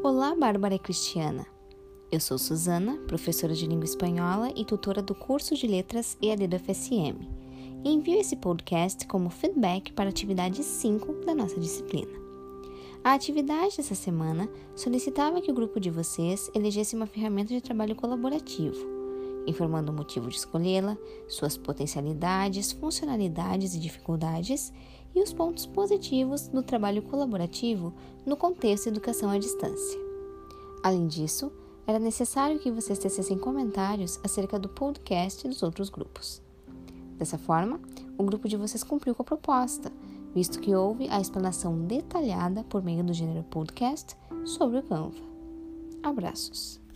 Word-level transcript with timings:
Olá, 0.00 0.32
Bárbara 0.32 0.76
e 0.76 0.78
Cristiana. 0.78 1.44
Eu 2.10 2.20
sou 2.20 2.38
Suzana, 2.38 2.98
professora 3.08 3.52
de 3.52 3.66
língua 3.66 3.84
espanhola 3.84 4.52
e 4.54 4.64
tutora 4.64 5.02
do 5.02 5.12
curso 5.12 5.56
de 5.56 5.66
letras 5.66 6.16
EAD 6.22 6.46
do 6.46 6.56
FSM. 6.56 7.28
Envio 7.84 8.20
esse 8.20 8.36
podcast 8.36 9.04
como 9.08 9.28
feedback 9.28 9.92
para 9.92 10.04
a 10.04 10.10
atividade 10.10 10.62
5 10.62 11.24
da 11.26 11.34
nossa 11.34 11.58
disciplina. 11.58 12.12
A 13.02 13.12
atividade 13.12 13.76
dessa 13.76 13.96
semana 13.96 14.48
solicitava 14.76 15.40
que 15.40 15.50
o 15.50 15.54
grupo 15.54 15.80
de 15.80 15.90
vocês 15.90 16.48
elegesse 16.54 16.94
uma 16.94 17.06
ferramenta 17.06 17.52
de 17.52 17.60
trabalho 17.60 17.96
colaborativo, 17.96 18.78
informando 19.48 19.90
o 19.90 19.94
motivo 19.94 20.28
de 20.28 20.36
escolhê-la, 20.36 20.96
suas 21.26 21.56
potencialidades, 21.56 22.70
funcionalidades 22.70 23.74
e 23.74 23.80
dificuldades 23.80 24.72
e 25.14 25.22
os 25.22 25.32
pontos 25.32 25.66
positivos 25.66 26.48
do 26.48 26.62
trabalho 26.62 27.02
colaborativo 27.02 27.92
no 28.24 28.36
contexto 28.36 28.88
educação 28.88 29.30
à 29.30 29.38
distância. 29.38 29.98
Além 30.82 31.06
disso, 31.06 31.52
era 31.86 31.98
necessário 31.98 32.58
que 32.58 32.70
vocês 32.70 32.98
tecessem 32.98 33.38
comentários 33.38 34.20
acerca 34.22 34.58
do 34.58 34.68
podcast 34.68 35.48
dos 35.48 35.62
outros 35.62 35.88
grupos. 35.88 36.42
Dessa 37.16 37.38
forma, 37.38 37.80
o 38.16 38.24
grupo 38.24 38.48
de 38.48 38.56
vocês 38.56 38.84
cumpriu 38.84 39.14
com 39.14 39.22
a 39.22 39.24
proposta, 39.24 39.90
visto 40.34 40.60
que 40.60 40.74
houve 40.74 41.08
a 41.08 41.20
explanação 41.20 41.78
detalhada 41.86 42.62
por 42.64 42.82
meio 42.82 43.02
do 43.02 43.14
gênero 43.14 43.42
podcast 43.44 44.16
sobre 44.44 44.78
o 44.78 44.82
Canva. 44.82 45.22
Abraços! 46.02 46.87